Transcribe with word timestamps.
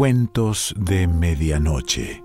Cuentos 0.00 0.74
de 0.78 1.06
Medianoche. 1.06 2.24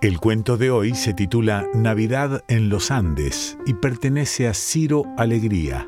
El 0.00 0.18
cuento 0.18 0.56
de 0.56 0.70
hoy 0.70 0.94
se 0.94 1.12
titula 1.12 1.66
Navidad 1.74 2.42
en 2.48 2.70
los 2.70 2.90
Andes 2.90 3.58
y 3.66 3.74
pertenece 3.74 4.48
a 4.48 4.54
Ciro 4.54 5.04
Alegría. 5.18 5.86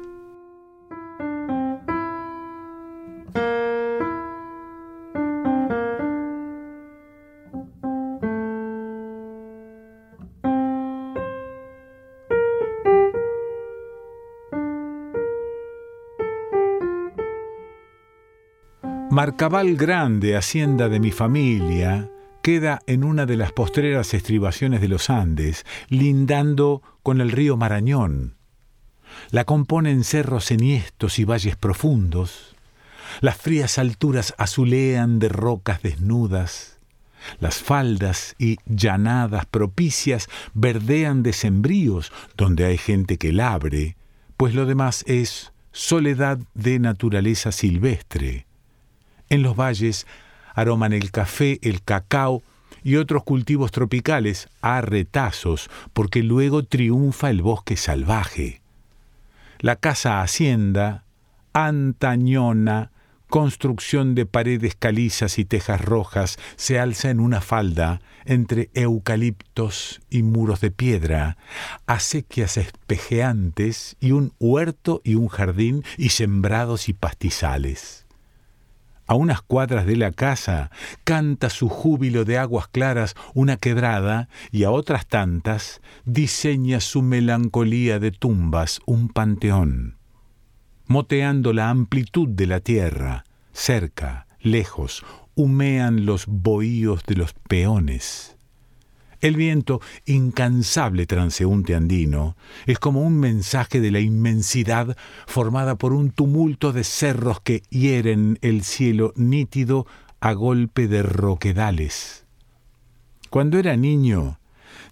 Marcabal 19.14 19.76
Grande, 19.76 20.36
hacienda 20.36 20.88
de 20.88 20.98
mi 20.98 21.12
familia, 21.12 22.10
queda 22.42 22.80
en 22.88 23.04
una 23.04 23.26
de 23.26 23.36
las 23.36 23.52
postreras 23.52 24.12
estribaciones 24.12 24.80
de 24.80 24.88
los 24.88 25.08
Andes, 25.08 25.64
lindando 25.88 26.82
con 27.04 27.20
el 27.20 27.30
río 27.30 27.56
Marañón. 27.56 28.34
La 29.30 29.44
componen 29.44 30.02
cerros 30.02 30.50
enhiestos 30.50 31.20
y 31.20 31.24
valles 31.24 31.54
profundos. 31.54 32.56
Las 33.20 33.36
frías 33.36 33.78
alturas 33.78 34.34
azulean 34.36 35.20
de 35.20 35.28
rocas 35.28 35.80
desnudas. 35.80 36.80
Las 37.38 37.58
faldas 37.58 38.34
y 38.40 38.56
llanadas 38.66 39.46
propicias 39.46 40.28
verdean 40.54 41.22
de 41.22 41.34
sembríos 41.34 42.10
donde 42.36 42.64
hay 42.64 42.78
gente 42.78 43.16
que 43.16 43.32
labre, 43.32 43.96
pues 44.36 44.56
lo 44.56 44.66
demás 44.66 45.04
es 45.06 45.52
soledad 45.70 46.40
de 46.54 46.80
naturaleza 46.80 47.52
silvestre. 47.52 48.46
En 49.34 49.42
los 49.42 49.56
valles 49.56 50.06
aroman 50.54 50.92
el 50.92 51.10
café, 51.10 51.58
el 51.62 51.82
cacao 51.82 52.44
y 52.84 52.94
otros 52.94 53.24
cultivos 53.24 53.72
tropicales 53.72 54.48
a 54.62 54.80
retazos, 54.80 55.70
porque 55.92 56.22
luego 56.22 56.62
triunfa 56.62 57.30
el 57.30 57.42
bosque 57.42 57.76
salvaje. 57.76 58.60
La 59.58 59.74
casa 59.74 60.22
hacienda, 60.22 61.02
antañona, 61.52 62.92
construcción 63.26 64.14
de 64.14 64.24
paredes 64.24 64.76
calizas 64.76 65.40
y 65.40 65.44
tejas 65.44 65.80
rojas, 65.80 66.38
se 66.54 66.78
alza 66.78 67.10
en 67.10 67.18
una 67.18 67.40
falda 67.40 68.00
entre 68.26 68.70
eucaliptos 68.72 70.00
y 70.10 70.22
muros 70.22 70.60
de 70.60 70.70
piedra, 70.70 71.38
acequias 71.88 72.56
espejeantes 72.56 73.96
y 73.98 74.12
un 74.12 74.32
huerto 74.38 75.00
y 75.02 75.16
un 75.16 75.26
jardín 75.26 75.82
y 75.98 76.10
sembrados 76.10 76.88
y 76.88 76.92
pastizales. 76.92 78.03
A 79.06 79.14
unas 79.14 79.42
cuadras 79.42 79.84
de 79.86 79.96
la 79.96 80.12
casa 80.12 80.70
canta 81.04 81.50
su 81.50 81.68
júbilo 81.68 82.24
de 82.24 82.38
aguas 82.38 82.68
claras 82.68 83.14
una 83.34 83.58
quebrada 83.58 84.28
y 84.50 84.64
a 84.64 84.70
otras 84.70 85.06
tantas 85.06 85.82
diseña 86.04 86.80
su 86.80 87.02
melancolía 87.02 87.98
de 87.98 88.12
tumbas 88.12 88.80
un 88.86 89.08
panteón. 89.08 89.98
Moteando 90.86 91.52
la 91.52 91.70
amplitud 91.70 92.28
de 92.28 92.46
la 92.46 92.60
tierra, 92.60 93.24
cerca, 93.52 94.26
lejos, 94.40 95.04
humean 95.34 96.06
los 96.06 96.26
bohíos 96.26 97.02
de 97.06 97.16
los 97.16 97.34
peones. 97.34 98.33
El 99.24 99.36
viento, 99.36 99.80
incansable 100.04 101.06
transeúnte 101.06 101.74
andino, 101.74 102.36
es 102.66 102.78
como 102.78 103.00
un 103.00 103.18
mensaje 103.18 103.80
de 103.80 103.90
la 103.90 104.00
inmensidad 104.00 104.98
formada 105.26 105.76
por 105.76 105.94
un 105.94 106.10
tumulto 106.10 106.74
de 106.74 106.84
cerros 106.84 107.40
que 107.40 107.62
hieren 107.70 108.38
el 108.42 108.64
cielo 108.64 109.14
nítido 109.16 109.86
a 110.20 110.34
golpe 110.34 110.88
de 110.88 111.02
roquedales. 111.02 112.26
Cuando 113.30 113.58
era 113.58 113.78
niño, 113.78 114.40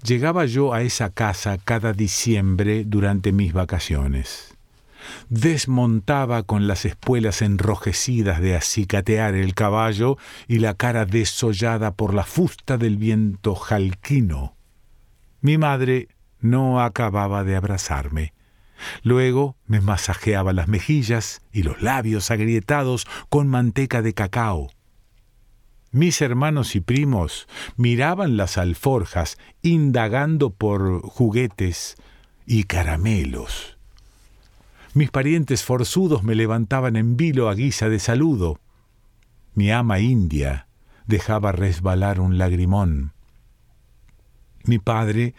llegaba 0.02 0.46
yo 0.46 0.72
a 0.72 0.80
esa 0.80 1.10
casa 1.10 1.58
cada 1.58 1.92
diciembre 1.92 2.84
durante 2.86 3.32
mis 3.32 3.52
vacaciones 3.52 4.56
desmontaba 5.28 6.42
con 6.42 6.66
las 6.66 6.84
espuelas 6.84 7.42
enrojecidas 7.42 8.40
de 8.40 8.56
acicatear 8.56 9.34
el 9.34 9.54
caballo 9.54 10.18
y 10.48 10.58
la 10.58 10.74
cara 10.74 11.04
desollada 11.04 11.94
por 11.94 12.14
la 12.14 12.24
fusta 12.24 12.78
del 12.78 12.96
viento 12.96 13.54
jalquino. 13.54 14.56
Mi 15.40 15.58
madre 15.58 16.08
no 16.40 16.80
acababa 16.80 17.44
de 17.44 17.56
abrazarme. 17.56 18.32
Luego 19.02 19.56
me 19.66 19.80
masajeaba 19.80 20.52
las 20.52 20.68
mejillas 20.68 21.42
y 21.52 21.62
los 21.62 21.82
labios 21.82 22.30
agrietados 22.30 23.06
con 23.28 23.48
manteca 23.48 24.02
de 24.02 24.12
cacao. 24.12 24.70
Mis 25.92 26.22
hermanos 26.22 26.74
y 26.74 26.80
primos 26.80 27.46
miraban 27.76 28.36
las 28.36 28.56
alforjas 28.56 29.36
indagando 29.60 30.50
por 30.50 31.02
juguetes 31.02 31.96
y 32.46 32.64
caramelos. 32.64 33.78
Mis 34.94 35.10
parientes 35.10 35.64
forzudos 35.64 36.22
me 36.22 36.34
levantaban 36.34 36.96
en 36.96 37.16
vilo 37.16 37.48
a 37.48 37.54
guisa 37.54 37.88
de 37.88 37.98
saludo. 37.98 38.60
Mi 39.54 39.70
ama 39.70 40.00
india 40.00 40.68
dejaba 41.06 41.50
resbalar 41.52 42.20
un 42.20 42.36
lagrimón. 42.36 43.12
Mi 44.64 44.78
padre 44.78 45.34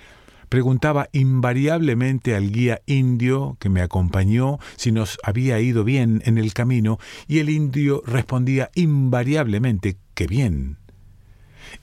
preguntaba 0.49 1.07
invariablemente 1.11 2.35
al 2.35 2.51
guía 2.51 2.81
indio 2.87 3.57
que 3.59 3.69
me 3.69 3.81
acompañó 3.81 4.57
si 4.75 4.91
nos 4.91 5.19
había 5.23 5.59
ido 5.59 5.83
bien 5.83 6.23
en 6.25 6.39
el 6.39 6.53
camino, 6.53 6.97
y 7.27 7.39
el 7.39 7.49
indio 7.49 8.01
respondía 8.05 8.71
invariablemente 8.73 9.97
que 10.15 10.25
bien. 10.25 10.77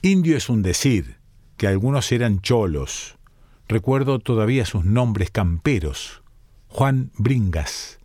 Indio 0.01 0.35
es 0.35 0.49
un 0.49 0.61
decir, 0.61 1.17
que 1.55 1.67
algunos 1.67 2.11
eran 2.11 2.41
cholos. 2.41 3.17
Recuerdo 3.67 4.19
todavía 4.19 4.65
sus 4.65 4.83
nombres 4.83 5.31
camperos. 5.31 6.20
Juan 6.73 7.11
Bringas, 7.17 7.99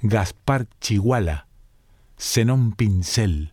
Gaspar 0.00 0.66
Chiguala, 0.80 1.46
Zenón 2.18 2.72
Pincel. 2.72 3.52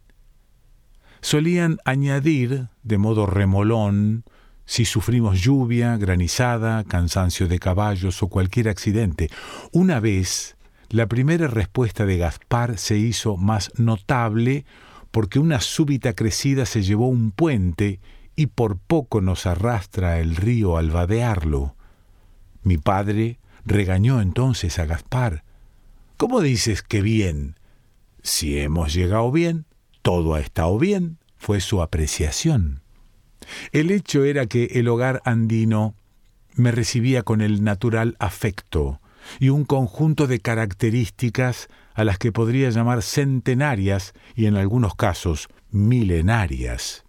Solían 1.19 1.79
añadir, 1.83 2.69
de 2.81 2.97
modo 2.97 3.25
remolón, 3.25 4.23
si 4.65 4.85
sufrimos 4.85 5.41
lluvia, 5.41 5.97
granizada, 5.97 6.85
cansancio 6.85 7.49
de 7.49 7.59
caballos 7.59 8.23
o 8.23 8.29
cualquier 8.29 8.69
accidente. 8.69 9.29
Una 9.73 9.99
vez, 9.99 10.55
la 10.89 11.07
primera 11.07 11.47
respuesta 11.47 12.05
de 12.05 12.17
Gaspar 12.17 12.77
se 12.77 12.97
hizo 12.97 13.35
más 13.35 13.73
notable 13.77 14.65
porque 15.11 15.37
una 15.37 15.59
súbita 15.59 16.13
crecida 16.13 16.65
se 16.65 16.81
llevó 16.81 17.09
un 17.09 17.31
puente 17.31 17.99
y 18.37 18.47
por 18.47 18.77
poco 18.77 19.19
nos 19.19 19.47
arrastra 19.47 20.19
el 20.19 20.37
río 20.37 20.77
al 20.77 20.91
vadearlo. 20.91 21.75
Mi 22.63 22.77
padre 22.77 23.37
regañó 23.65 24.21
entonces 24.21 24.79
a 24.79 24.85
Gaspar. 24.85 25.43
¿Cómo 26.17 26.41
dices 26.41 26.81
que 26.81 27.01
bien? 27.01 27.55
Si 28.21 28.59
hemos 28.59 28.93
llegado 28.93 29.31
bien, 29.31 29.65
todo 30.01 30.35
ha 30.35 30.39
estado 30.39 30.77
bien, 30.79 31.17
fue 31.35 31.59
su 31.59 31.81
apreciación. 31.81 32.81
El 33.71 33.91
hecho 33.91 34.23
era 34.23 34.45
que 34.45 34.65
el 34.75 34.87
hogar 34.87 35.21
andino 35.25 35.95
me 36.53 36.71
recibía 36.71 37.23
con 37.23 37.41
el 37.41 37.63
natural 37.63 38.15
afecto 38.19 39.01
y 39.39 39.49
un 39.49 39.65
conjunto 39.65 40.27
de 40.27 40.39
características 40.39 41.67
a 41.93 42.03
las 42.03 42.17
que 42.17 42.31
podría 42.31 42.69
llamar 42.69 43.01
centenarias 43.01 44.13
y 44.35 44.45
en 44.45 44.55
algunos 44.55 44.95
casos 44.95 45.47
milenarias. 45.71 47.03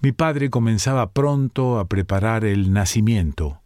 Mi 0.00 0.12
padre 0.12 0.50
comenzaba 0.50 1.10
pronto 1.10 1.78
a 1.78 1.86
preparar 1.86 2.44
el 2.44 2.72
nacimiento. 2.72 3.60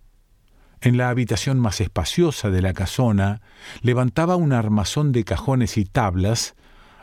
En 0.82 0.97
la 0.97 1.11
habitación 1.11 1.61
más 1.61 1.81
espaciosa 1.82 2.50
de 2.50 2.62
la 2.62 2.73
casona 2.73 3.43
levantaba 3.82 4.37
un 4.37 4.53
armazón 4.53 5.12
de 5.12 5.25
cajones 5.25 5.77
y 5.77 5.85
tablas, 5.85 6.55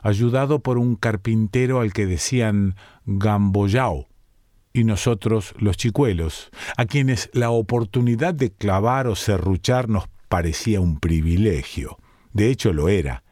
ayudado 0.01 0.61
por 0.61 0.79
un 0.79 0.95
carpintero 0.95 1.81
al 1.81 1.93
que 1.93 2.07
decían 2.07 2.75
Gamboyao, 3.05 4.07
y 4.73 4.83
nosotros 4.83 5.53
los 5.59 5.77
chicuelos, 5.77 6.49
a 6.75 6.85
quienes 6.85 7.29
la 7.33 7.51
oportunidad 7.51 8.33
de 8.33 8.51
clavar 8.51 9.07
o 9.07 9.15
serruchar 9.15 9.89
nos 9.89 10.07
parecía 10.27 10.81
un 10.81 10.99
privilegio. 10.99 11.97
De 12.33 12.49
hecho 12.49 12.73
lo 12.73 12.89
era, 12.89 13.23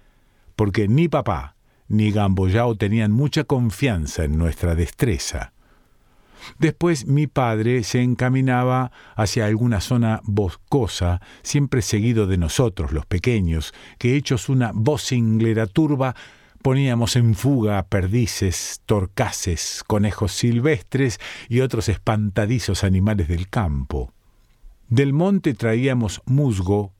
porque 0.55 0.87
ni 0.87 1.07
papá 1.07 1.55
ni 1.87 2.11
Gamboyao 2.11 2.75
tenían 2.75 3.11
mucha 3.11 3.45
confianza 3.45 4.23
en 4.23 4.37
nuestra 4.37 4.75
destreza. 4.75 5.53
Después 6.59 7.05
mi 7.07 7.27
padre 7.27 7.83
se 7.83 8.01
encaminaba 8.01 8.91
hacia 9.15 9.45
alguna 9.45 9.81
zona 9.81 10.21
boscosa, 10.23 11.21
siempre 11.41 11.81
seguido 11.81 12.27
de 12.27 12.37
nosotros, 12.37 12.91
los 12.91 13.05
pequeños, 13.05 13.73
que 13.97 14.15
hechos 14.15 14.49
una 14.49 14.71
vocinglera 14.73 15.67
turba, 15.67 16.15
poníamos 16.61 17.15
en 17.15 17.35
fuga 17.35 17.77
a 17.77 17.85
perdices, 17.85 18.81
torcaces, 18.85 19.83
conejos 19.85 20.31
silvestres 20.31 21.19
y 21.47 21.59
otros 21.59 21.89
espantadizos 21.89 22.83
animales 22.83 23.27
del 23.27 23.49
campo. 23.49 24.11
Del 24.89 25.13
monte 25.13 25.53
traíamos 25.53 26.21
musgo, 26.25 26.93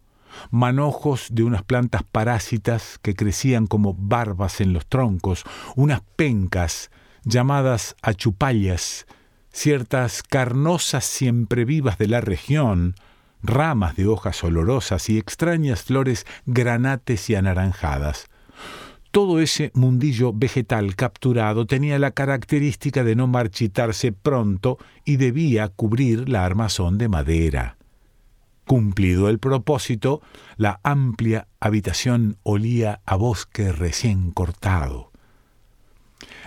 manojos 0.52 1.30
de 1.32 1.44
unas 1.44 1.64
plantas 1.64 2.04
parásitas 2.04 3.00
que 3.02 3.16
crecían 3.16 3.68
como 3.68 3.94
barbas 3.94 4.62
en 4.62 4.74
los 4.74 4.86
troncos, 4.86 5.44
unas 5.76 6.02
pencas 6.16 6.92
llamadas 7.24 7.96
achupallas, 8.02 9.08
ciertas 9.56 10.22
carnosas 10.22 11.06
siempre 11.06 11.64
vivas 11.64 11.98
de 11.98 12.10
la 12.10 12.20
región, 12.20 12.94
ramas 13.42 13.96
de 13.96 14.06
hojas 14.06 14.44
olorosas 14.44 15.10
y 15.10 15.18
extrañas 15.18 15.82
flores 15.82 16.26
granates 16.46 17.30
y 17.30 17.36
anaranjadas. 17.36 18.28
Todo 19.12 19.40
ese 19.40 19.72
mundillo 19.74 20.34
vegetal 20.34 20.98
capturado 20.98 21.66
tenía 21.66 21.98
la 22.00 22.12
característica 22.12 23.06
de 23.06 23.16
no 23.16 23.28
marchitarse 23.28 24.12
pronto 24.12 24.78
y 25.06 25.16
debía 25.16 25.70
cubrir 25.70 26.28
la 26.28 26.44
armazón 26.44 26.98
de 26.98 27.08
madera. 27.08 27.78
Cumplido 28.66 29.30
el 29.30 29.40
propósito, 29.40 30.22
la 30.58 30.82
amplia 30.84 31.48
habitación 31.62 32.36
olía 32.44 33.00
a 33.06 33.16
bosque 33.16 33.72
recién 33.72 34.32
cortado. 34.32 35.12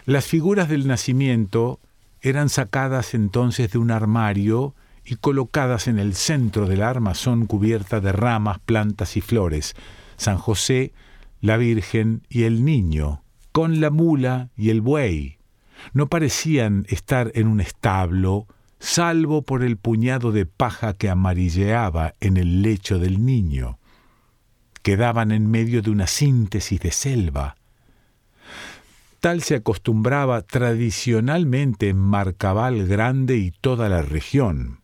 Las 0.04 0.26
figuras 0.26 0.68
del 0.68 0.86
nacimiento 0.86 1.80
eran 2.20 2.48
sacadas 2.48 3.14
entonces 3.14 3.70
de 3.72 3.78
un 3.78 3.90
armario 3.90 4.74
y 5.04 5.16
colocadas 5.16 5.88
en 5.88 5.98
el 5.98 6.14
centro 6.14 6.66
de 6.66 6.76
la 6.76 6.90
armazón 6.90 7.46
cubierta 7.46 8.00
de 8.00 8.12
ramas, 8.12 8.58
plantas 8.58 9.16
y 9.16 9.20
flores. 9.20 9.74
San 10.16 10.36
José, 10.36 10.92
la 11.40 11.56
Virgen 11.56 12.22
y 12.28 12.42
el 12.42 12.64
niño, 12.64 13.22
con 13.52 13.80
la 13.80 13.90
mula 13.90 14.50
y 14.56 14.70
el 14.70 14.80
buey. 14.80 15.38
No 15.92 16.08
parecían 16.08 16.84
estar 16.88 17.30
en 17.34 17.46
un 17.46 17.60
establo, 17.60 18.46
salvo 18.80 19.42
por 19.42 19.62
el 19.62 19.76
puñado 19.76 20.32
de 20.32 20.44
paja 20.44 20.94
que 20.94 21.08
amarilleaba 21.08 22.14
en 22.20 22.36
el 22.36 22.62
lecho 22.62 22.98
del 22.98 23.24
niño. 23.24 23.78
Quedaban 24.82 25.32
en 25.32 25.50
medio 25.50 25.82
de 25.82 25.90
una 25.90 26.06
síntesis 26.06 26.80
de 26.80 26.90
selva. 26.90 27.56
Tal 29.20 29.42
se 29.42 29.56
acostumbraba 29.56 30.42
tradicionalmente 30.42 31.88
en 31.88 31.98
Marcabal 31.98 32.86
Grande 32.86 33.36
y 33.36 33.50
toda 33.50 33.88
la 33.88 34.02
región. 34.02 34.80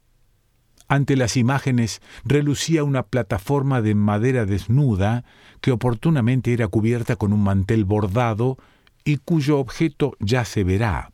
Ante 0.89 1.17
las 1.17 1.37
imágenes 1.37 2.03
relucía 2.25 2.85
una 2.85 3.05
plataforma 3.05 3.81
de 3.81 3.95
madera 3.95 4.45
desnuda 4.45 5.25
que 5.61 5.73
oportunamente 5.73 6.53
era 6.53 6.69
cubierta 6.69 7.17
con 7.17 7.33
un 7.33 7.43
mantel 7.43 7.85
bordado 7.85 8.59
y 9.05 9.17
cuyo 9.19 9.59
objeto 9.59 10.17
ya 10.19 10.45
se 10.45 10.65
verá. 10.65 11.11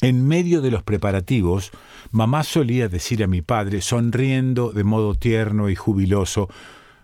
En 0.00 0.26
medio 0.26 0.60
de 0.60 0.70
los 0.70 0.82
preparativos, 0.82 1.72
mamá 2.10 2.44
solía 2.44 2.88
decir 2.88 3.24
a 3.24 3.26
mi 3.26 3.42
padre, 3.42 3.80
sonriendo 3.80 4.72
de 4.72 4.84
modo 4.84 5.14
tierno 5.14 5.68
y 5.68 5.74
jubiloso, 5.74 6.48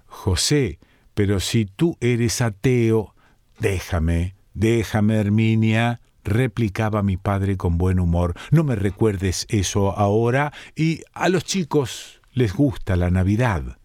José, 0.07 0.79
pero 1.15 1.41
si 1.41 1.67
tú 1.67 1.97
eres 2.01 2.41
ateo, 2.41 3.15
déjame, 3.59 4.36
déjame, 4.57 5.17
Herminia, 5.17 6.01
replicaba 6.25 7.03
mi 7.03 7.17
padre 7.17 7.57
con 7.57 7.79
buen 7.79 8.01
humor, 8.01 8.35
no 8.51 8.65
me 8.65 8.75
recuerdes 8.75 9.47
eso 9.49 9.97
ahora, 9.97 10.53
y 10.75 11.03
a 11.13 11.29
los 11.29 11.45
chicos 11.45 12.21
les 12.33 12.53
gusta 12.53 12.97
la 12.97 13.11
Navidad. 13.11 13.79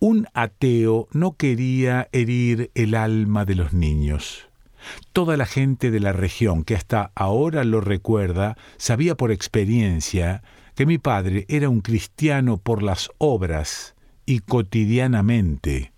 Un 0.00 0.26
ateo 0.32 1.08
no 1.12 1.36
quería 1.36 2.08
herir 2.12 2.70
el 2.74 2.94
alma 2.94 3.44
de 3.44 3.56
los 3.56 3.72
niños. 3.72 4.48
Toda 5.12 5.36
la 5.36 5.44
gente 5.44 5.90
de 5.90 5.98
la 5.98 6.12
región 6.12 6.62
que 6.62 6.76
hasta 6.76 7.10
ahora 7.16 7.64
lo 7.64 7.80
recuerda 7.80 8.56
sabía 8.76 9.16
por 9.16 9.32
experiencia 9.32 10.42
que 10.76 10.86
mi 10.86 10.98
padre 10.98 11.44
era 11.48 11.68
un 11.68 11.80
cristiano 11.80 12.58
por 12.58 12.84
las 12.84 13.10
obras 13.18 13.96
y 14.24 14.38
cotidianamente. 14.38 15.92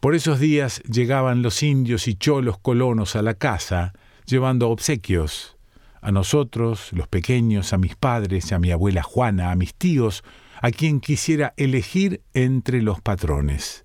Por 0.00 0.14
esos 0.14 0.40
días 0.40 0.80
llegaban 0.82 1.42
los 1.42 1.62
indios 1.62 2.08
y 2.08 2.14
cholos 2.14 2.58
colonos 2.58 3.16
a 3.16 3.22
la 3.22 3.34
casa, 3.34 3.92
llevando 4.26 4.70
obsequios. 4.70 5.56
A 6.00 6.12
nosotros, 6.12 6.92
los 6.92 7.08
pequeños, 7.08 7.72
a 7.72 7.78
mis 7.78 7.96
padres, 7.96 8.52
a 8.52 8.58
mi 8.58 8.70
abuela 8.70 9.02
Juana, 9.02 9.50
a 9.50 9.56
mis 9.56 9.74
tíos, 9.74 10.22
a 10.62 10.70
quien 10.70 11.00
quisiera 11.00 11.54
elegir 11.56 12.22
entre 12.34 12.82
los 12.82 13.00
patrones. 13.00 13.84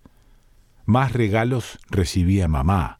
Más 0.86 1.14
regalos 1.14 1.80
recibía 1.90 2.48
mamá 2.48 3.00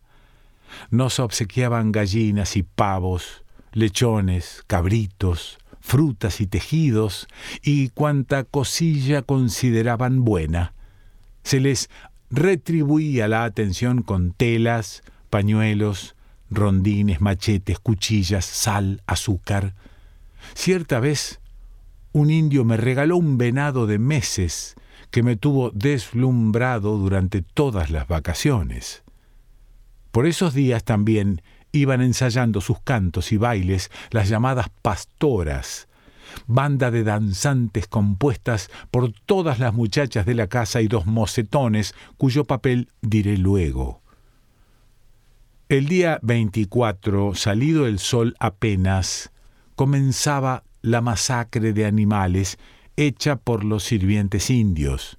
nos 0.90 1.20
obsequiaban 1.20 1.92
gallinas 1.92 2.56
y 2.56 2.64
pavos, 2.64 3.44
lechones, 3.72 4.64
cabritos, 4.68 5.58
frutas 5.80 6.42
y 6.42 6.48
tejidos, 6.48 7.28
y 7.62 7.90
cuanta 7.90 8.44
cosilla 8.44 9.22
consideraban 9.22 10.24
buena. 10.24 10.74
Se 11.44 11.60
les 11.60 11.90
retribuía 12.34 13.28
la 13.28 13.44
atención 13.44 14.02
con 14.02 14.34
telas, 14.34 15.04
pañuelos, 15.30 16.16
rondines, 16.50 17.22
machetes, 17.22 17.78
cuchillas, 17.78 18.44
sal, 18.44 19.04
azúcar. 19.06 19.76
Cierta 20.56 21.00
vez 21.00 21.40
un 22.12 22.32
indio 22.32 22.66
me 22.66 22.76
regaló 22.76 23.18
un 23.18 23.38
venado 23.38 23.86
de 23.86 24.00
meses 24.00 24.76
que 25.12 25.22
me 25.22 25.36
tuvo 25.36 25.70
deslumbrado 25.70 26.98
durante 26.98 27.44
todas 27.44 27.92
las 27.92 28.08
vacaciones. 28.08 29.04
Por 30.12 30.26
esos 30.26 30.56
días 30.56 30.84
también 30.84 31.44
iban 31.72 32.02
ensayando 32.02 32.62
sus 32.62 32.80
cantos 32.82 33.32
y 33.32 33.38
bailes 33.38 33.92
las 34.10 34.28
llamadas 34.28 34.70
pastoras, 34.82 35.88
banda 36.48 36.92
de 36.92 37.04
danzantes 37.04 37.88
compuestas 37.88 38.70
por 38.92 39.12
todas 39.12 39.60
las 39.60 39.74
muchachas 39.74 40.26
de 40.26 40.36
la 40.36 40.48
casa 40.48 40.82
y 40.82 40.88
dos 40.88 41.06
mocetones, 41.06 41.96
cuyo 42.18 42.46
papel 42.46 42.90
diré 43.02 43.38
luego. 43.38 44.02
El 45.70 45.88
día 45.88 46.20
24, 46.22 47.36
salido 47.36 47.88
el 47.88 48.00
sol 48.00 48.36
apenas, 48.40 49.32
comenzaba 49.76 50.64
la 50.82 51.02
masacre 51.02 51.74
de 51.74 51.86
animales 51.86 52.58
hecha 52.96 53.38
por 53.38 53.64
los 53.64 53.84
sirvientes 53.84 54.50
indios. 54.50 55.18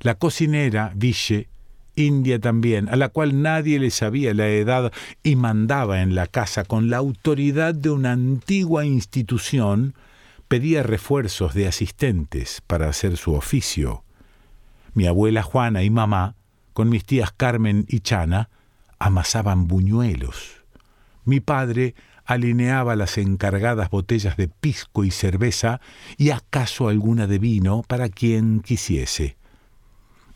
La 0.00 0.14
cocinera, 0.14 0.92
Viche, 0.94 1.48
india 1.96 2.38
también, 2.38 2.88
a 2.88 2.96
la 2.96 3.08
cual 3.08 3.42
nadie 3.42 3.78
le 3.78 3.90
sabía 3.90 4.34
la 4.34 4.48
edad 4.48 4.92
y 5.22 5.36
mandaba 5.36 6.02
en 6.02 6.14
la 6.14 6.26
casa 6.26 6.64
con 6.64 6.90
la 6.90 6.98
autoridad 6.98 7.74
de 7.74 7.90
una 7.90 8.12
antigua 8.12 8.84
institución, 8.84 9.94
pedía 10.50 10.82
refuerzos 10.82 11.54
de 11.54 11.68
asistentes 11.68 12.60
para 12.66 12.88
hacer 12.88 13.16
su 13.16 13.34
oficio. 13.34 14.02
Mi 14.94 15.06
abuela 15.06 15.44
Juana 15.44 15.84
y 15.84 15.90
mamá, 15.90 16.34
con 16.72 16.88
mis 16.88 17.04
tías 17.04 17.30
Carmen 17.30 17.86
y 17.86 18.00
Chana, 18.00 18.50
amasaban 18.98 19.68
buñuelos. 19.68 20.64
Mi 21.24 21.38
padre 21.38 21.94
alineaba 22.24 22.96
las 22.96 23.16
encargadas 23.16 23.90
botellas 23.90 24.36
de 24.36 24.48
pisco 24.48 25.04
y 25.04 25.12
cerveza 25.12 25.80
y 26.16 26.30
acaso 26.30 26.88
alguna 26.88 27.28
de 27.28 27.38
vino 27.38 27.84
para 27.86 28.08
quien 28.08 28.58
quisiese. 28.58 29.36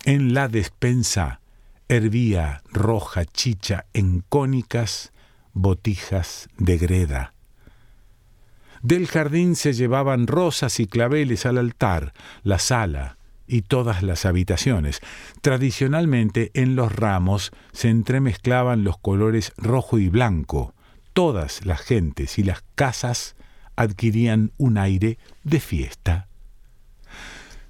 En 0.04 0.32
la 0.32 0.46
despensa 0.46 1.40
hervía 1.88 2.62
roja 2.70 3.24
chicha 3.24 3.86
en 3.92 4.20
cónicas 4.28 5.12
botijas 5.54 6.48
de 6.56 6.78
greda. 6.78 7.33
Del 8.84 9.06
jardín 9.06 9.56
se 9.56 9.72
llevaban 9.72 10.26
rosas 10.26 10.78
y 10.78 10.86
claveles 10.86 11.46
al 11.46 11.56
altar, 11.56 12.12
la 12.42 12.58
sala 12.58 13.16
y 13.46 13.62
todas 13.62 14.02
las 14.02 14.26
habitaciones. 14.26 15.00
Tradicionalmente 15.40 16.50
en 16.52 16.76
los 16.76 16.94
ramos 16.94 17.50
se 17.72 17.88
entremezclaban 17.88 18.84
los 18.84 18.98
colores 18.98 19.54
rojo 19.56 19.98
y 19.98 20.10
blanco. 20.10 20.74
Todas 21.14 21.64
las 21.64 21.80
gentes 21.80 22.38
y 22.38 22.42
las 22.42 22.62
casas 22.74 23.36
adquirían 23.74 24.52
un 24.58 24.76
aire 24.76 25.16
de 25.44 25.60
fiesta 25.60 26.28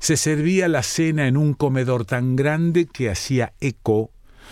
se 0.01 0.19
servía 0.19 0.69
la 0.69 0.83
cena 0.83 1.29
en 1.29 1.39
un 1.39 1.55
comedor 1.55 2.05
tan 2.05 2.37
grande 2.37 2.85
que 2.85 3.09
hacía 3.09 3.55
eco 3.61 4.11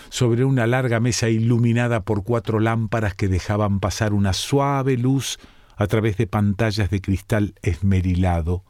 sobre 0.09 0.45
una 0.45 0.65
larga 0.65 0.99
mesa 0.99 1.29
iluminada 1.29 1.99
por 2.01 2.23
cuatro 2.23 2.59
lámparas 2.59 3.13
que 3.13 3.27
dejaban 3.27 3.79
pasar 3.79 4.13
una 4.13 4.33
suave 4.33 4.97
luz 4.97 5.37
a 5.75 5.87
través 5.87 6.17
de 6.17 6.27
pantallas 6.27 6.89
de 6.89 7.01
cristal 7.01 7.55
esmerilado. 7.61 8.63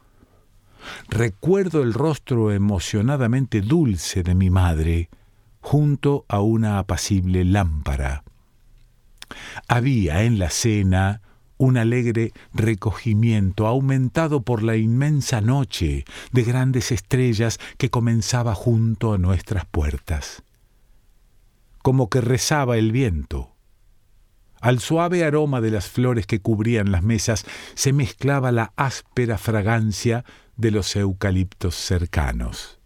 Recuerdo 1.08 1.82
el 1.82 1.94
rostro 1.94 2.52
emocionadamente 2.52 3.60
dulce 3.60 4.22
de 4.22 4.34
mi 4.34 4.50
madre 4.50 5.08
junto 5.60 6.24
a 6.28 6.40
una 6.40 6.78
apacible 6.78 7.44
lámpara. 7.44 8.22
Había 9.66 10.24
en 10.24 10.38
la 10.38 10.50
cena 10.50 11.22
un 11.56 11.76
alegre 11.76 12.32
recogimiento 12.52 13.66
aumentado 13.66 14.42
por 14.42 14.62
la 14.62 14.76
inmensa 14.76 15.40
noche 15.40 16.04
de 16.32 16.42
grandes 16.42 16.92
estrellas 16.92 17.58
que 17.78 17.90
comenzaba 17.90 18.54
junto 18.54 19.14
a 19.14 19.18
nuestras 19.18 19.64
puertas. 19.64 20.42
Como 21.82 22.10
que 22.10 22.20
rezaba 22.20 22.76
el 22.76 22.92
viento. 22.92 23.53
Al 24.64 24.80
suave 24.80 25.26
aroma 25.26 25.60
de 25.60 25.70
las 25.70 25.90
flores 25.90 26.26
que 26.26 26.40
cubrían 26.40 26.90
las 26.90 27.02
mesas 27.02 27.44
se 27.74 27.92
mezclaba 27.92 28.50
la 28.50 28.72
áspera 28.76 29.36
fragancia 29.36 30.24
de 30.56 30.70
los 30.70 30.96
eucaliptos 30.96 31.74
cercanos. 31.74 32.78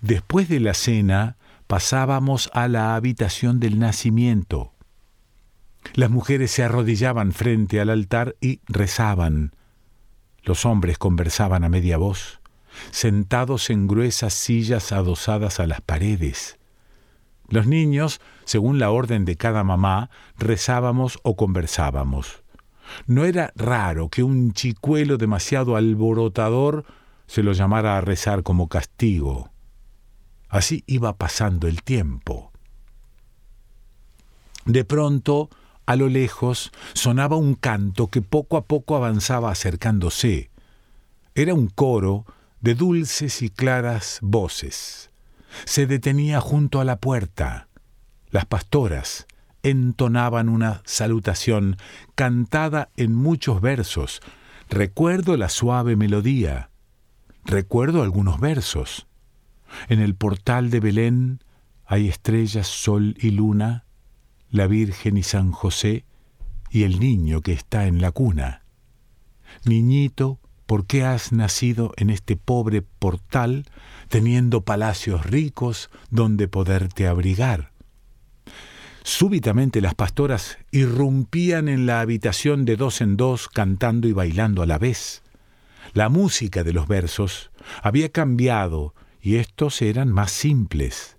Después 0.00 0.48
de 0.48 0.60
la 0.60 0.72
cena 0.72 1.36
pasábamos 1.66 2.48
a 2.54 2.68
la 2.68 2.96
habitación 2.96 3.60
del 3.60 3.78
nacimiento. 3.78 4.72
Las 5.92 6.08
mujeres 6.08 6.50
se 6.52 6.62
arrodillaban 6.62 7.32
frente 7.32 7.78
al 7.78 7.90
altar 7.90 8.34
y 8.40 8.60
rezaban. 8.66 9.54
Los 10.42 10.64
hombres 10.64 10.96
conversaban 10.96 11.64
a 11.64 11.68
media 11.68 11.98
voz, 11.98 12.40
sentados 12.92 13.68
en 13.68 13.86
gruesas 13.86 14.32
sillas 14.32 14.90
adosadas 14.90 15.60
a 15.60 15.66
las 15.66 15.82
paredes. 15.82 16.58
Los 17.48 17.66
niños, 17.66 18.20
según 18.44 18.78
la 18.78 18.90
orden 18.90 19.24
de 19.24 19.36
cada 19.36 19.64
mamá, 19.64 20.10
rezábamos 20.38 21.18
o 21.22 21.36
conversábamos. 21.36 22.42
No 23.06 23.24
era 23.24 23.52
raro 23.56 24.08
que 24.08 24.22
un 24.22 24.52
chicuelo 24.52 25.16
demasiado 25.16 25.76
alborotador 25.76 26.84
se 27.26 27.42
lo 27.42 27.52
llamara 27.52 27.96
a 27.96 28.00
rezar 28.00 28.42
como 28.42 28.68
castigo. 28.68 29.50
Así 30.48 30.84
iba 30.86 31.16
pasando 31.16 31.66
el 31.66 31.82
tiempo. 31.82 32.52
De 34.66 34.84
pronto, 34.84 35.50
a 35.86 35.96
lo 35.96 36.08
lejos, 36.08 36.72
sonaba 36.94 37.36
un 37.36 37.54
canto 37.54 38.08
que 38.08 38.22
poco 38.22 38.56
a 38.56 38.64
poco 38.64 38.96
avanzaba 38.96 39.50
acercándose. 39.50 40.50
Era 41.34 41.54
un 41.54 41.68
coro 41.68 42.24
de 42.60 42.74
dulces 42.74 43.42
y 43.42 43.50
claras 43.50 44.18
voces. 44.22 45.10
Se 45.64 45.86
detenía 45.86 46.40
junto 46.40 46.80
a 46.80 46.84
la 46.84 46.96
puerta. 46.96 47.68
Las 48.30 48.46
pastoras 48.46 49.26
entonaban 49.62 50.48
una 50.48 50.82
salutación 50.84 51.76
cantada 52.14 52.90
en 52.96 53.14
muchos 53.14 53.60
versos. 53.60 54.20
Recuerdo 54.68 55.36
la 55.36 55.48
suave 55.48 55.96
melodía. 55.96 56.70
Recuerdo 57.44 58.02
algunos 58.02 58.40
versos. 58.40 59.06
En 59.88 60.00
el 60.00 60.14
portal 60.14 60.70
de 60.70 60.80
Belén 60.80 61.40
hay 61.86 62.08
estrellas, 62.08 62.66
sol 62.66 63.16
y 63.18 63.30
luna, 63.30 63.84
la 64.50 64.66
Virgen 64.66 65.16
y 65.16 65.22
San 65.22 65.52
José 65.52 66.04
y 66.70 66.84
el 66.84 67.00
niño 67.00 67.40
que 67.40 67.52
está 67.52 67.86
en 67.86 68.00
la 68.00 68.10
cuna. 68.10 68.64
Niñito, 69.64 70.40
¿por 70.66 70.86
qué 70.86 71.04
has 71.04 71.32
nacido 71.32 71.92
en 71.96 72.10
este 72.10 72.36
pobre 72.36 72.82
portal, 72.82 73.66
teniendo 74.08 74.62
palacios 74.62 75.26
ricos 75.26 75.90
donde 76.10 76.48
poderte 76.48 77.06
abrigar? 77.06 77.72
Súbitamente 79.02 79.82
las 79.82 79.94
pastoras 79.94 80.56
irrumpían 80.70 81.68
en 81.68 81.84
la 81.84 82.00
habitación 82.00 82.64
de 82.64 82.76
dos 82.76 83.02
en 83.02 83.18
dos, 83.18 83.48
cantando 83.48 84.08
y 84.08 84.12
bailando 84.12 84.62
a 84.62 84.66
la 84.66 84.78
vez. 84.78 85.22
La 85.92 86.08
música 86.08 86.64
de 86.64 86.72
los 86.72 86.88
versos 86.88 87.50
había 87.82 88.08
cambiado 88.08 88.94
y 89.20 89.36
estos 89.36 89.82
eran 89.82 90.10
más 90.10 90.32
simples. 90.32 91.13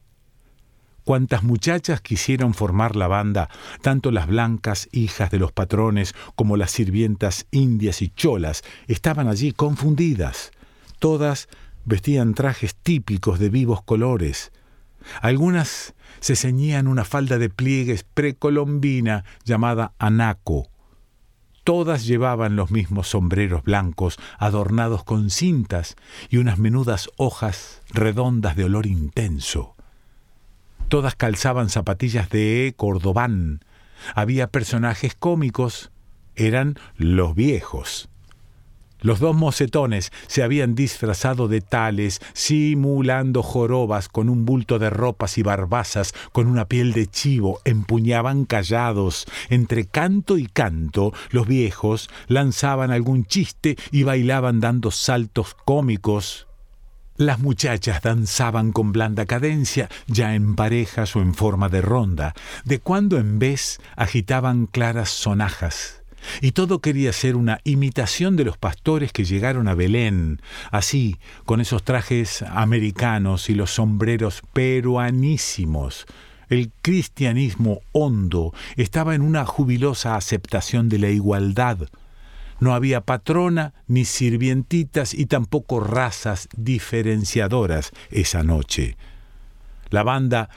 Cuantas 1.05 1.43
muchachas 1.43 2.01
quisieron 2.01 2.53
formar 2.53 2.95
la 2.95 3.07
banda, 3.07 3.49
tanto 3.81 4.11
las 4.11 4.27
blancas 4.27 4.89
hijas 4.91 5.31
de 5.31 5.39
los 5.39 5.51
patrones 5.51 6.15
como 6.35 6.57
las 6.57 6.71
sirvientas 6.71 7.45
indias 7.51 8.01
y 8.01 8.09
cholas, 8.09 8.63
estaban 8.87 9.27
allí 9.27 9.51
confundidas. 9.53 10.51
Todas 10.99 11.47
vestían 11.85 12.33
trajes 12.33 12.75
típicos 12.75 13.39
de 13.39 13.49
vivos 13.49 13.83
colores. 13.83 14.51
Algunas 15.21 15.93
se 16.19 16.35
ceñían 16.35 16.87
una 16.87 17.05
falda 17.05 17.37
de 17.37 17.49
pliegues 17.49 18.03
precolombina 18.03 19.23
llamada 19.45 19.93
anaco, 19.99 20.69
Todas 21.65 22.05
llevaban 22.05 22.55
los 22.55 22.69
mismos 22.69 23.07
sombreros 23.07 23.63
blancos 23.63 24.19
adornados 24.37 25.03
con 25.03 25.31
cintas 25.31 25.95
y 26.29 26.37
unas 26.37 26.59
menudas 26.59 27.09
hojas 27.17 27.81
redondas 27.89 28.55
de 28.55 28.65
olor 28.65 28.85
intenso. 28.85 29.74
Todas 30.87 31.15
calzaban 31.15 31.69
zapatillas 31.69 32.29
de 32.29 32.73
cordobán. 32.77 33.63
Había 34.13 34.47
personajes 34.47 35.15
cómicos. 35.15 35.91
Eran 36.35 36.77
los 36.97 37.33
viejos. 37.33 38.09
Los 39.01 39.19
dos 39.19 39.35
mocetones 39.35 40.11
se 40.27 40.41
habían 40.41 40.73
disfrazado 40.73 41.47
de 41.47 41.61
tales, 41.61 42.21
simulando 42.33 43.43
jorobas 43.43 44.09
con 44.09 44.29
un 44.29 44.45
bulto 44.45 44.79
de 44.79 44.89
ropas 44.89 45.37
y 45.37 45.43
barbazas, 45.43 46.13
con 46.31 46.47
una 46.47 46.65
piel 46.65 46.93
de 46.93 47.07
chivo, 47.07 47.61
empuñaban 47.65 48.45
callados. 48.45 49.25
Entre 49.49 49.85
canto 49.85 50.37
y 50.37 50.47
canto, 50.47 51.13
los 51.29 51.47
viejos 51.47 52.09
lanzaban 52.27 52.89
algún 52.89 53.25
chiste 53.25 53.75
y 53.91 54.03
bailaban 54.03 54.59
dando 54.59 54.91
saltos 54.91 55.55
cómicos. 55.65 56.44
Las 57.17 57.39
muchachas 57.39 58.01
danzaban 58.01 58.73
con 58.73 58.91
blanda 58.91 59.25
cadencia, 59.25 59.89
ya 60.07 60.35
en 60.35 60.55
parejas 60.55 61.15
o 61.15 61.21
en 61.21 61.33
forma 61.33 61.69
de 61.69 61.81
ronda. 61.81 62.33
De 62.65 62.79
cuando 62.79 63.17
en 63.17 63.39
vez 63.39 63.79
agitaban 63.95 64.65
claras 64.65 65.09
sonajas 65.11 66.01
y 66.41 66.51
todo 66.51 66.79
quería 66.79 67.13
ser 67.13 67.35
una 67.35 67.59
imitación 67.63 68.35
de 68.35 68.43
los 68.43 68.57
pastores 68.57 69.13
que 69.13 69.23
llegaron 69.23 69.67
a 69.67 69.75
Belén, 69.75 70.41
así, 70.71 71.17
con 71.45 71.61
esos 71.61 71.83
trajes 71.83 72.41
americanos 72.41 73.49
y 73.49 73.55
los 73.55 73.71
sombreros 73.71 74.41
peruanísimos. 74.53 76.05
El 76.49 76.71
cristianismo 76.81 77.81
hondo 77.91 78.53
estaba 78.75 79.15
en 79.15 79.21
una 79.21 79.45
jubilosa 79.45 80.15
aceptación 80.15 80.89
de 80.89 80.99
la 80.99 81.09
igualdad. 81.09 81.87
No 82.59 82.73
había 82.73 83.01
patrona 83.01 83.73
ni 83.87 84.05
sirvientitas 84.05 85.13
y 85.13 85.25
tampoco 85.25 85.79
razas 85.79 86.47
diferenciadoras 86.55 87.91
esa 88.11 88.43
noche. 88.43 88.97
La 89.89 90.03
banda 90.03 90.49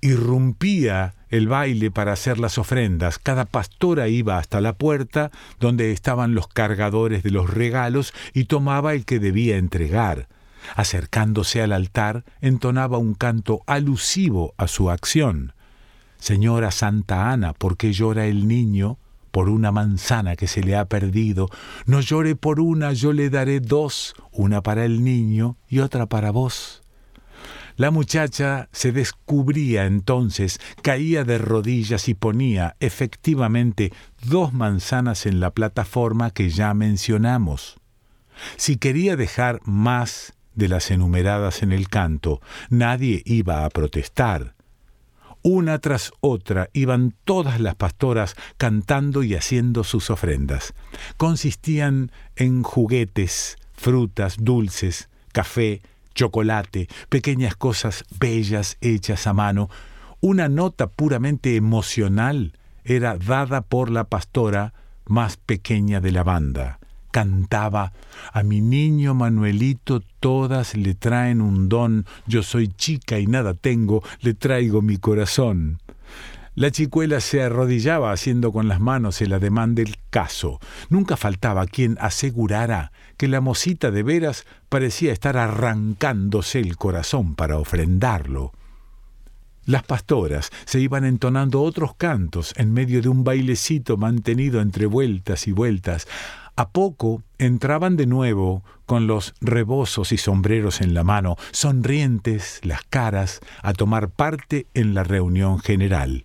irrumpía 0.00 1.14
el 1.30 1.48
baile 1.48 1.90
para 1.90 2.12
hacer 2.12 2.38
las 2.38 2.58
ofrendas. 2.58 3.18
Cada 3.18 3.44
pastora 3.44 4.08
iba 4.08 4.38
hasta 4.38 4.60
la 4.60 4.74
puerta 4.74 5.30
donde 5.58 5.92
estaban 5.92 6.34
los 6.34 6.48
cargadores 6.48 7.22
de 7.22 7.30
los 7.30 7.50
regalos 7.50 8.12
y 8.32 8.44
tomaba 8.44 8.94
el 8.94 9.04
que 9.04 9.18
debía 9.18 9.56
entregar. 9.56 10.28
Acercándose 10.74 11.62
al 11.62 11.72
altar, 11.72 12.24
entonaba 12.40 12.98
un 12.98 13.14
canto 13.14 13.62
alusivo 13.66 14.54
a 14.56 14.68
su 14.68 14.90
acción. 14.90 15.52
Señora 16.18 16.70
Santa 16.70 17.30
Ana, 17.30 17.52
¿por 17.52 17.76
qué 17.76 17.92
llora 17.92 18.26
el 18.26 18.48
niño? 18.48 18.98
Por 19.36 19.50
una 19.50 19.70
manzana 19.70 20.34
que 20.34 20.46
se 20.46 20.62
le 20.62 20.76
ha 20.76 20.86
perdido. 20.86 21.50
No 21.84 22.00
llore 22.00 22.36
por 22.36 22.58
una, 22.58 22.94
yo 22.94 23.12
le 23.12 23.28
daré 23.28 23.60
dos, 23.60 24.14
una 24.32 24.62
para 24.62 24.86
el 24.86 25.04
niño 25.04 25.58
y 25.68 25.80
otra 25.80 26.06
para 26.06 26.30
vos. 26.30 26.82
La 27.76 27.90
muchacha 27.90 28.70
se 28.72 28.92
descubría 28.92 29.84
entonces, 29.84 30.58
caía 30.80 31.22
de 31.24 31.36
rodillas 31.36 32.08
y 32.08 32.14
ponía 32.14 32.76
efectivamente 32.80 33.92
dos 34.24 34.54
manzanas 34.54 35.26
en 35.26 35.38
la 35.38 35.50
plataforma 35.50 36.30
que 36.30 36.48
ya 36.48 36.72
mencionamos. 36.72 37.76
Si 38.56 38.78
quería 38.78 39.16
dejar 39.16 39.60
más 39.66 40.32
de 40.54 40.68
las 40.68 40.90
enumeradas 40.90 41.62
en 41.62 41.72
el 41.72 41.90
canto, 41.90 42.40
nadie 42.70 43.20
iba 43.26 43.66
a 43.66 43.68
protestar. 43.68 44.54
Una 45.48 45.78
tras 45.78 46.10
otra 46.18 46.70
iban 46.72 47.14
todas 47.24 47.60
las 47.60 47.76
pastoras 47.76 48.34
cantando 48.56 49.22
y 49.22 49.36
haciendo 49.36 49.84
sus 49.84 50.10
ofrendas. 50.10 50.74
Consistían 51.18 52.10
en 52.34 52.64
juguetes, 52.64 53.56
frutas, 53.72 54.38
dulces, 54.40 55.08
café, 55.30 55.82
chocolate, 56.16 56.88
pequeñas 57.08 57.54
cosas 57.54 58.04
bellas 58.18 58.76
hechas 58.80 59.28
a 59.28 59.34
mano. 59.34 59.70
Una 60.20 60.48
nota 60.48 60.88
puramente 60.88 61.54
emocional 61.54 62.58
era 62.82 63.16
dada 63.16 63.60
por 63.60 63.88
la 63.92 64.02
pastora 64.02 64.74
más 65.04 65.36
pequeña 65.36 66.00
de 66.00 66.10
la 66.10 66.24
banda. 66.24 66.80
Cantaba, 67.10 67.92
a 68.32 68.42
mi 68.42 68.60
niño 68.60 69.14
Manuelito 69.14 70.00
todas 70.20 70.76
le 70.76 70.94
traen 70.94 71.40
un 71.40 71.68
don, 71.68 72.06
yo 72.26 72.42
soy 72.42 72.68
chica 72.68 73.18
y 73.18 73.26
nada 73.26 73.54
tengo, 73.54 74.02
le 74.20 74.34
traigo 74.34 74.82
mi 74.82 74.98
corazón. 74.98 75.78
La 76.56 76.70
chicuela 76.70 77.20
se 77.20 77.42
arrodillaba 77.42 78.12
haciendo 78.12 78.50
con 78.50 78.66
las 78.66 78.80
manos 78.80 79.20
el 79.20 79.34
ademán 79.34 79.74
del 79.74 79.96
caso. 80.08 80.58
Nunca 80.88 81.18
faltaba 81.18 81.66
quien 81.66 81.98
asegurara 82.00 82.92
que 83.18 83.28
la 83.28 83.42
mosita 83.42 83.90
de 83.90 84.02
veras 84.02 84.46
parecía 84.70 85.12
estar 85.12 85.36
arrancándose 85.36 86.60
el 86.60 86.78
corazón 86.78 87.34
para 87.34 87.58
ofrendarlo. 87.58 88.52
Las 89.66 89.82
pastoras 89.82 90.50
se 90.64 90.80
iban 90.80 91.04
entonando 91.04 91.60
otros 91.60 91.94
cantos 91.94 92.54
en 92.56 92.72
medio 92.72 93.02
de 93.02 93.10
un 93.10 93.22
bailecito 93.22 93.98
mantenido 93.98 94.60
entre 94.62 94.86
vueltas 94.86 95.48
y 95.48 95.52
vueltas. 95.52 96.08
A 96.56 96.70
poco 96.70 97.22
entraban 97.38 97.96
de 97.96 98.06
nuevo 98.06 98.64
con 98.86 99.06
los 99.06 99.34
rebozos 99.42 100.12
y 100.12 100.16
sombreros 100.16 100.80
en 100.80 100.94
la 100.94 101.04
mano, 101.04 101.36
sonrientes 101.52 102.60
las 102.62 102.82
caras, 102.82 103.40
a 103.62 103.74
tomar 103.74 104.08
parte 104.08 104.66
en 104.72 104.94
la 104.94 105.04
reunión 105.04 105.58
general. 105.58 106.24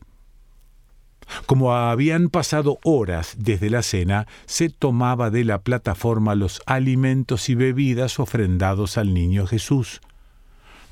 Como 1.46 1.74
habían 1.74 2.30
pasado 2.30 2.80
horas 2.84 3.36
desde 3.38 3.70
la 3.70 3.82
cena, 3.82 4.28
se 4.46 4.70
tomaba 4.70 5.30
de 5.32 5.44
la 5.44 5.62
plataforma 5.62 6.36
los 6.36 6.62
alimentos 6.66 7.50
y 7.50 7.56
bebidas 7.56 8.20
ofrendados 8.20 8.98
al 8.98 9.14
niño 9.14 9.48
Jesús. 9.48 10.02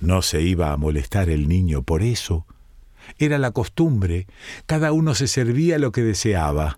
No 0.01 0.21
se 0.21 0.41
iba 0.41 0.71
a 0.71 0.77
molestar 0.77 1.29
el 1.29 1.47
niño 1.47 1.81
por 1.81 2.03
eso. 2.03 2.45
Era 3.17 3.37
la 3.37 3.51
costumbre, 3.51 4.27
cada 4.65 4.91
uno 4.91 5.15
se 5.15 5.27
servía 5.27 5.77
lo 5.77 5.91
que 5.91 6.03
deseaba. 6.03 6.77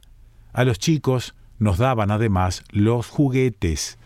A 0.53 0.63
los 0.63 0.80
chicos 0.80 1.36
nos 1.62 1.77
daban 1.77 2.10
además 2.10 2.63
los 2.72 3.08
juguetes. 3.08 4.00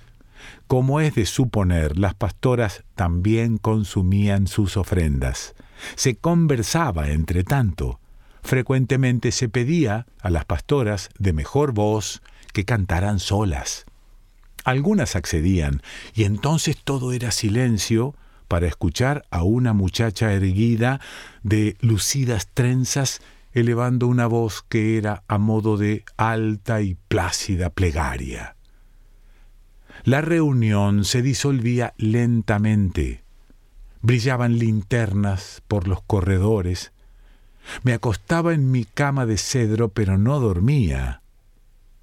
Como 0.67 0.99
es 0.99 1.15
de 1.15 1.25
suponer, 1.25 1.97
las 1.97 2.13
pastoras 2.13 2.83
también 2.95 3.57
consumían 3.57 4.47
sus 4.47 4.75
ofrendas. 4.75 5.55
Se 5.95 6.17
conversaba 6.17 7.11
entre 7.11 7.45
tanto. 7.45 8.01
Frecuentemente 8.43 9.31
se 9.31 9.47
pedía 9.47 10.05
a 10.21 10.29
las 10.29 10.43
pastoras 10.43 11.09
de 11.17 11.31
mejor 11.31 11.71
voz 11.71 12.21
que 12.51 12.65
cantaran 12.65 13.19
solas. 13.19 13.85
Algunas 14.65 15.15
accedían, 15.15 15.81
y 16.13 16.25
entonces 16.25 16.75
todo 16.83 17.13
era 17.13 17.31
silencio 17.31 18.15
para 18.49 18.67
escuchar 18.67 19.23
a 19.31 19.43
una 19.43 19.71
muchacha 19.71 20.33
erguida 20.33 20.99
de 21.43 21.77
lucidas 21.79 22.49
trenzas 22.53 23.21
elevando 23.55 24.07
una 24.07 24.27
voz 24.27 24.61
que 24.61 24.97
era 24.97 25.23
a 25.27 25.39
modo 25.39 25.77
de 25.77 26.05
alta 26.17 26.81
y 26.81 26.95
plácida 27.07 27.71
plegaria. 27.71 28.55
La 30.03 30.21
reunión 30.21 31.05
se 31.05 31.23
disolvía 31.23 31.95
lentamente. 31.97 33.23
Brillaban 34.01 34.59
linternas 34.59 35.63
por 35.67 35.87
los 35.87 36.03
corredores. 36.03 36.91
Me 37.81 37.93
acostaba 37.93 38.53
en 38.53 38.69
mi 38.69 38.85
cama 38.85 39.25
de 39.25 39.37
cedro, 39.37 39.89
pero 39.89 40.19
no 40.19 40.39
dormía. 40.39 41.21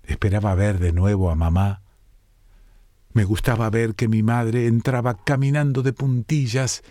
Esperaba 0.02 0.56
ver 0.56 0.80
de 0.80 0.92
nuevo 0.92 1.30
a 1.30 1.36
mamá 1.36 1.82
me 3.14 3.24
gustaba 3.24 3.68
ver 3.68 3.94
que 3.94 4.08
mi 4.08 4.22
madre 4.22 4.66
entraba 4.66 5.22
caminando 5.22 5.82
de 5.82 5.92
puntillas 5.92 6.82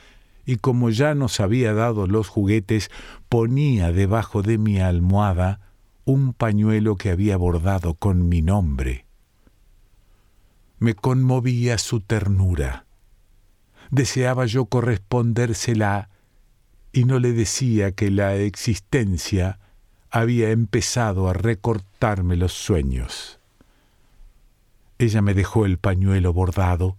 y 0.52 0.58
como 0.58 0.90
ya 0.90 1.16
nos 1.16 1.40
había 1.40 1.74
dado 1.74 2.08
los 2.08 2.28
juguetes, 2.28 2.92
ponía 3.30 3.94
debajo 3.94 4.42
de 4.42 4.58
mi 4.58 4.82
almohada 4.82 5.62
un 6.04 6.34
pañuelo 6.34 6.98
que 6.98 7.10
había 7.10 7.38
bordado 7.38 7.94
con 7.94 8.28
mi 8.28 8.42
nombre. 8.42 9.06
Me 10.78 10.94
conmovía 10.94 11.78
su 11.78 12.02
ternura. 12.02 12.86
Deseaba 13.92 14.46
yo 14.46 14.66
correspondérsela 14.66 16.10
y 16.92 17.06
no 17.06 17.20
le 17.20 17.32
decía 17.32 17.94
que 17.94 18.12
la 18.12 18.36
existencia 18.36 19.58
había 20.10 20.52
empezado 20.52 21.30
a 21.30 21.34
recortarme 21.34 22.36
los 22.36 22.52
sueños. 22.52 23.40
Ella 24.98 25.22
me 25.22 25.34
dejó 25.34 25.66
el 25.66 25.78
pañuelo 25.78 26.34
bordado, 26.34 26.98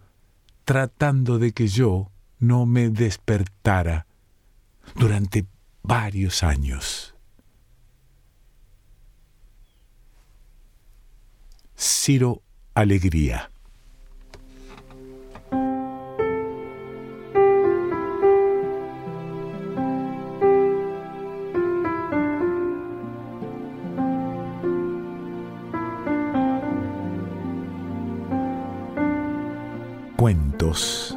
tratando 0.64 1.38
de 1.38 1.52
que 1.52 1.68
yo 1.68 2.08
no 2.42 2.66
me 2.66 2.88
despertara 2.88 4.04
durante 4.96 5.46
varios 5.84 6.42
años. 6.42 7.14
Ciro 11.76 12.42
Alegría 12.74 13.48
Cuentos 30.16 31.16